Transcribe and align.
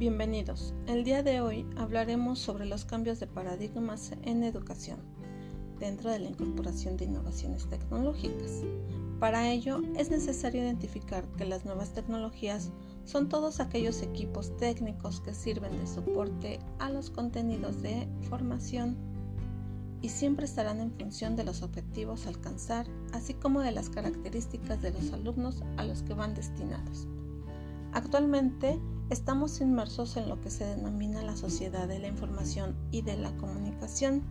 Bienvenidos. 0.00 0.72
El 0.86 1.04
día 1.04 1.22
de 1.22 1.42
hoy 1.42 1.66
hablaremos 1.76 2.38
sobre 2.38 2.64
los 2.64 2.86
cambios 2.86 3.20
de 3.20 3.26
paradigmas 3.26 4.12
en 4.22 4.44
educación 4.44 4.98
dentro 5.78 6.08
de 6.08 6.20
la 6.20 6.30
incorporación 6.30 6.96
de 6.96 7.04
innovaciones 7.04 7.68
tecnológicas. 7.68 8.62
Para 9.18 9.50
ello 9.50 9.82
es 9.98 10.10
necesario 10.10 10.62
identificar 10.62 11.28
que 11.36 11.44
las 11.44 11.66
nuevas 11.66 11.92
tecnologías 11.92 12.70
son 13.04 13.28
todos 13.28 13.60
aquellos 13.60 14.00
equipos 14.00 14.56
técnicos 14.56 15.20
que 15.20 15.34
sirven 15.34 15.78
de 15.78 15.86
soporte 15.86 16.60
a 16.78 16.88
los 16.88 17.10
contenidos 17.10 17.82
de 17.82 18.08
formación 18.30 18.96
y 20.00 20.08
siempre 20.08 20.46
estarán 20.46 20.80
en 20.80 20.92
función 20.92 21.36
de 21.36 21.44
los 21.44 21.60
objetivos 21.60 22.24
a 22.24 22.30
alcanzar, 22.30 22.86
así 23.12 23.34
como 23.34 23.60
de 23.60 23.72
las 23.72 23.90
características 23.90 24.80
de 24.80 24.92
los 24.92 25.12
alumnos 25.12 25.62
a 25.76 25.84
los 25.84 26.02
que 26.02 26.14
van 26.14 26.34
destinados. 26.34 27.06
Actualmente 27.92 28.78
estamos 29.10 29.60
inmersos 29.60 30.16
en 30.16 30.28
lo 30.28 30.40
que 30.40 30.50
se 30.50 30.64
denomina 30.64 31.22
la 31.22 31.36
sociedad 31.36 31.88
de 31.88 31.98
la 31.98 32.06
información 32.06 32.76
y 32.92 33.02
de 33.02 33.16
la 33.16 33.36
comunicación, 33.36 34.22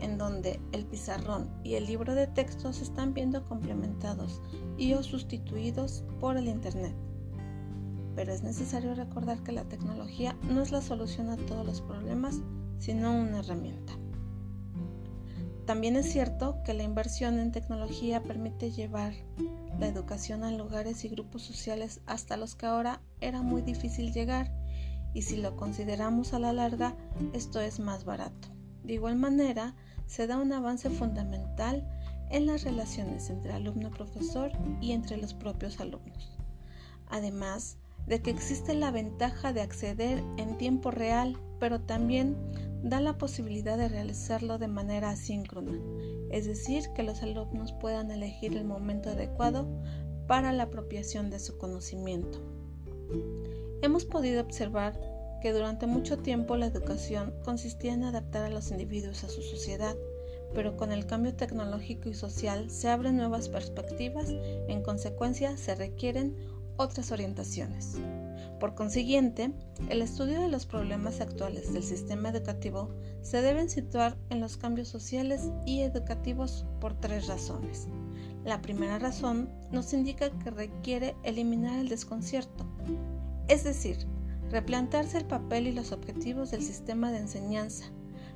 en 0.00 0.16
donde 0.16 0.60
el 0.72 0.86
pizarrón 0.86 1.50
y 1.62 1.74
el 1.74 1.86
libro 1.86 2.14
de 2.14 2.26
texto 2.26 2.72
se 2.72 2.84
están 2.84 3.12
viendo 3.12 3.44
complementados 3.46 4.40
y 4.78 4.94
o 4.94 5.02
sustituidos 5.02 6.04
por 6.20 6.38
el 6.38 6.48
Internet. 6.48 6.94
Pero 8.14 8.32
es 8.32 8.42
necesario 8.42 8.94
recordar 8.94 9.42
que 9.42 9.52
la 9.52 9.64
tecnología 9.64 10.34
no 10.48 10.62
es 10.62 10.72
la 10.72 10.80
solución 10.80 11.28
a 11.28 11.36
todos 11.36 11.66
los 11.66 11.82
problemas, 11.82 12.40
sino 12.78 13.12
una 13.12 13.40
herramienta. 13.40 13.92
También 15.66 15.96
es 15.96 16.10
cierto 16.10 16.62
que 16.64 16.74
la 16.74 16.84
inversión 16.84 17.40
en 17.40 17.50
tecnología 17.50 18.22
permite 18.22 18.70
llevar 18.70 19.12
la 19.80 19.88
educación 19.88 20.44
a 20.44 20.52
lugares 20.52 21.04
y 21.04 21.08
grupos 21.08 21.42
sociales 21.42 22.00
hasta 22.06 22.36
los 22.36 22.54
que 22.54 22.66
ahora 22.66 23.00
era 23.20 23.42
muy 23.42 23.62
difícil 23.62 24.12
llegar 24.12 24.52
y 25.12 25.22
si 25.22 25.36
lo 25.36 25.56
consideramos 25.56 26.34
a 26.34 26.38
la 26.38 26.52
larga 26.52 26.94
esto 27.32 27.60
es 27.60 27.80
más 27.80 28.04
barato. 28.04 28.48
De 28.84 28.92
igual 28.92 29.16
manera, 29.16 29.74
se 30.06 30.28
da 30.28 30.38
un 30.38 30.52
avance 30.52 30.88
fundamental 30.88 31.84
en 32.30 32.46
las 32.46 32.62
relaciones 32.62 33.28
entre 33.28 33.52
alumno-profesor 33.52 34.52
y 34.80 34.92
entre 34.92 35.16
los 35.16 35.34
propios 35.34 35.80
alumnos. 35.80 36.38
Además 37.08 37.76
de 38.06 38.22
que 38.22 38.30
existe 38.30 38.74
la 38.74 38.92
ventaja 38.92 39.52
de 39.52 39.62
acceder 39.62 40.22
en 40.36 40.58
tiempo 40.58 40.92
real, 40.92 41.36
pero 41.58 41.80
también 41.80 42.36
da 42.82 43.00
la 43.00 43.18
posibilidad 43.18 43.76
de 43.76 43.88
realizarlo 43.88 44.58
de 44.58 44.68
manera 44.68 45.10
asíncrona, 45.10 45.78
es 46.30 46.46
decir, 46.46 46.84
que 46.94 47.02
los 47.02 47.22
alumnos 47.22 47.72
puedan 47.72 48.10
elegir 48.10 48.56
el 48.56 48.64
momento 48.64 49.10
adecuado 49.10 49.66
para 50.26 50.52
la 50.52 50.64
apropiación 50.64 51.30
de 51.30 51.38
su 51.38 51.56
conocimiento. 51.58 52.40
Hemos 53.82 54.04
podido 54.04 54.40
observar 54.40 54.98
que 55.40 55.52
durante 55.52 55.86
mucho 55.86 56.18
tiempo 56.18 56.56
la 56.56 56.66
educación 56.66 57.34
consistía 57.44 57.92
en 57.92 58.04
adaptar 58.04 58.44
a 58.44 58.50
los 58.50 58.70
individuos 58.70 59.22
a 59.24 59.28
su 59.28 59.42
sociedad, 59.42 59.94
pero 60.54 60.76
con 60.76 60.92
el 60.92 61.06
cambio 61.06 61.34
tecnológico 61.34 62.08
y 62.08 62.14
social 62.14 62.70
se 62.70 62.88
abren 62.88 63.16
nuevas 63.16 63.48
perspectivas, 63.48 64.30
en 64.68 64.82
consecuencia 64.82 65.56
se 65.56 65.74
requieren 65.74 66.36
otras 66.76 67.12
orientaciones. 67.12 67.96
Por 68.60 68.74
consiguiente, 68.74 69.52
el 69.88 70.02
estudio 70.02 70.40
de 70.40 70.48
los 70.48 70.66
problemas 70.66 71.20
actuales 71.20 71.72
del 71.72 71.82
sistema 71.82 72.30
educativo 72.30 72.90
se 73.22 73.42
deben 73.42 73.68
situar 73.68 74.16
en 74.30 74.40
los 74.40 74.56
cambios 74.56 74.88
sociales 74.88 75.50
y 75.66 75.80
educativos 75.80 76.64
por 76.80 76.94
tres 76.94 77.26
razones. 77.26 77.88
La 78.44 78.62
primera 78.62 78.98
razón 78.98 79.50
nos 79.72 79.92
indica 79.92 80.30
que 80.30 80.50
requiere 80.50 81.16
eliminar 81.22 81.78
el 81.78 81.88
desconcierto, 81.88 82.64
es 83.48 83.64
decir, 83.64 83.98
replantearse 84.50 85.18
el 85.18 85.24
papel 85.24 85.66
y 85.66 85.72
los 85.72 85.92
objetivos 85.92 86.50
del 86.50 86.62
sistema 86.62 87.10
de 87.10 87.18
enseñanza, 87.18 87.86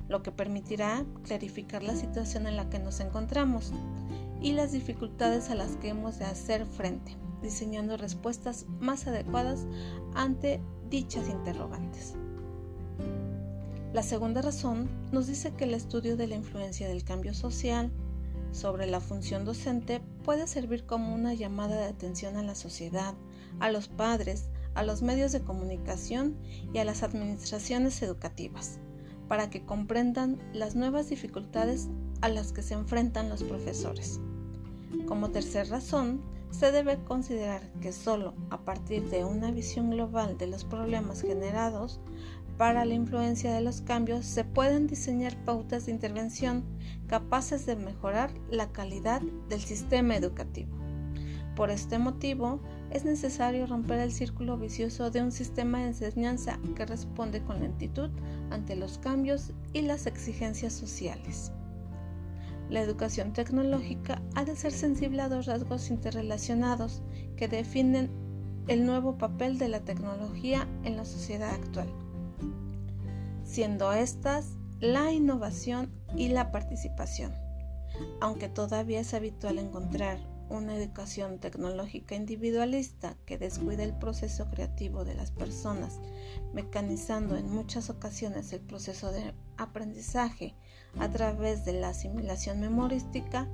lo 0.07 0.21
que 0.21 0.31
permitirá 0.31 1.05
clarificar 1.23 1.83
la 1.83 1.95
situación 1.95 2.45
en 2.47 2.57
la 2.57 2.69
que 2.69 2.79
nos 2.79 2.99
encontramos 2.99 3.71
y 4.41 4.51
las 4.51 4.71
dificultades 4.71 5.49
a 5.49 5.55
las 5.55 5.77
que 5.77 5.89
hemos 5.89 6.19
de 6.19 6.25
hacer 6.25 6.65
frente 6.65 7.15
diseñando 7.41 7.97
respuestas 7.97 8.65
más 8.79 9.07
adecuadas 9.07 9.65
ante 10.13 10.61
dichas 10.89 11.29
interrogantes. 11.29 12.15
La 13.93 14.03
segunda 14.03 14.41
razón 14.41 14.89
nos 15.11 15.27
dice 15.27 15.53
que 15.53 15.65
el 15.65 15.73
estudio 15.73 16.15
de 16.15 16.27
la 16.27 16.35
influencia 16.35 16.87
del 16.87 17.03
cambio 17.03 17.33
social 17.33 17.91
sobre 18.51 18.85
la 18.85 18.99
función 18.99 19.45
docente 19.45 20.01
puede 20.23 20.47
servir 20.47 20.85
como 20.85 21.13
una 21.13 21.33
llamada 21.33 21.77
de 21.77 21.85
atención 21.85 22.37
a 22.37 22.43
la 22.43 22.55
sociedad, 22.55 23.13
a 23.59 23.69
los 23.69 23.87
padres, 23.87 24.49
a 24.75 24.83
los 24.83 25.01
medios 25.01 25.31
de 25.31 25.41
comunicación 25.41 26.37
y 26.73 26.77
a 26.77 26.85
las 26.85 27.03
administraciones 27.03 28.01
educativas, 28.01 28.79
para 29.27 29.49
que 29.49 29.65
comprendan 29.65 30.39
las 30.53 30.75
nuevas 30.75 31.09
dificultades 31.09 31.89
a 32.21 32.29
las 32.29 32.51
que 32.51 32.61
se 32.61 32.75
enfrentan 32.75 33.29
los 33.29 33.43
profesores. 33.43 34.19
Como 35.07 35.31
tercera 35.31 35.65
razón, 35.65 36.21
se 36.51 36.71
debe 36.71 37.03
considerar 37.03 37.61
que 37.81 37.91
solo 37.91 38.33
a 38.49 38.59
partir 38.59 39.09
de 39.09 39.25
una 39.25 39.51
visión 39.51 39.89
global 39.89 40.37
de 40.37 40.47
los 40.47 40.63
problemas 40.63 41.21
generados 41.21 41.99
para 42.57 42.85
la 42.85 42.93
influencia 42.93 43.53
de 43.53 43.61
los 43.61 43.81
cambios 43.81 44.25
se 44.25 44.43
pueden 44.43 44.85
diseñar 44.85 45.35
pautas 45.45 45.85
de 45.85 45.93
intervención 45.93 46.63
capaces 47.07 47.65
de 47.65 47.75
mejorar 47.75 48.31
la 48.49 48.71
calidad 48.71 49.21
del 49.49 49.61
sistema 49.61 50.15
educativo. 50.15 50.69
Por 51.55 51.69
este 51.69 51.97
motivo, 51.97 52.59
es 52.91 53.03
necesario 53.03 53.65
romper 53.65 53.99
el 53.99 54.11
círculo 54.11 54.57
vicioso 54.57 55.11
de 55.11 55.21
un 55.21 55.31
sistema 55.31 55.79
de 55.79 55.87
enseñanza 55.87 56.59
que 56.75 56.85
responde 56.85 57.41
con 57.43 57.59
lentitud 57.59 58.09
ante 58.51 58.75
los 58.75 58.97
cambios 58.99 59.51
y 59.73 59.81
las 59.81 60.05
exigencias 60.05 60.73
sociales. 60.73 61.51
La 62.71 62.79
educación 62.79 63.33
tecnológica 63.33 64.21
ha 64.33 64.45
de 64.45 64.55
ser 64.55 64.71
sensible 64.71 65.21
a 65.21 65.27
dos 65.27 65.45
rasgos 65.45 65.89
interrelacionados 65.89 67.01
que 67.35 67.49
definen 67.49 68.09
el 68.69 68.85
nuevo 68.85 69.17
papel 69.17 69.57
de 69.57 69.67
la 69.67 69.81
tecnología 69.81 70.69
en 70.85 70.95
la 70.95 71.03
sociedad 71.03 71.53
actual, 71.53 71.89
siendo 73.43 73.91
estas 73.91 74.55
la 74.79 75.11
innovación 75.11 75.91
y 76.15 76.29
la 76.29 76.53
participación. 76.53 77.33
Aunque 78.21 78.47
todavía 78.47 79.01
es 79.01 79.13
habitual 79.13 79.59
encontrar 79.59 80.30
una 80.51 80.75
educación 80.75 81.39
tecnológica 81.39 82.15
individualista 82.15 83.15
que 83.25 83.37
descuida 83.37 83.83
el 83.83 83.97
proceso 83.97 84.49
creativo 84.49 85.05
de 85.05 85.15
las 85.15 85.31
personas, 85.31 85.99
mecanizando 86.53 87.37
en 87.37 87.49
muchas 87.49 87.89
ocasiones 87.89 88.51
el 88.51 88.59
proceso 88.59 89.11
de 89.11 89.33
aprendizaje 89.57 90.55
a 90.99 91.09
través 91.09 91.65
de 91.65 91.73
la 91.73 91.89
asimilación 91.89 92.59
memorística. 92.59 93.47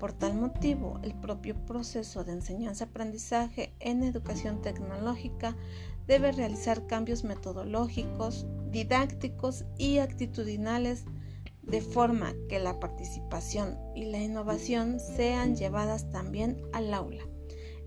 Por 0.00 0.12
tal 0.12 0.34
motivo, 0.34 0.98
el 1.04 1.14
propio 1.14 1.54
proceso 1.64 2.24
de 2.24 2.32
enseñanza-aprendizaje 2.32 3.72
en 3.78 4.02
educación 4.02 4.60
tecnológica 4.60 5.56
debe 6.08 6.32
realizar 6.32 6.88
cambios 6.88 7.22
metodológicos, 7.22 8.46
didácticos 8.72 9.64
y 9.78 9.98
actitudinales 9.98 11.04
de 11.62 11.80
forma 11.80 12.34
que 12.48 12.58
la 12.58 12.80
participación 12.80 13.78
y 13.94 14.04
la 14.06 14.18
innovación 14.18 15.00
sean 15.00 15.56
llevadas 15.56 16.10
también 16.10 16.60
al 16.72 16.92
aula. 16.92 17.22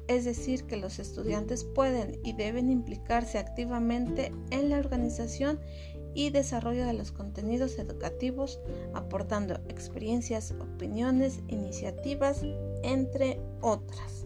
Es 0.08 0.24
decir, 0.24 0.66
que 0.66 0.78
los 0.78 1.00
estudiantes 1.00 1.64
pueden 1.64 2.20
y 2.24 2.34
deben 2.34 2.70
implicarse 2.72 3.38
activamente 3.38 4.32
en 4.52 4.70
la 4.70 4.78
organización 4.78 5.60
y 6.14 6.30
desarrollo 6.30 6.86
de 6.86 6.94
los 6.94 7.12
contenidos 7.12 7.78
educativos, 7.78 8.60
aportando 8.94 9.56
experiencias, 9.68 10.54
opiniones, 10.60 11.42
iniciativas, 11.48 12.42
entre 12.84 13.40
otras. 13.62 14.26